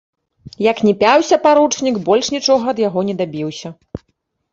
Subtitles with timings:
[0.71, 3.69] Як ні пяўся паручнік, больш нічога ад яго не дабіўся.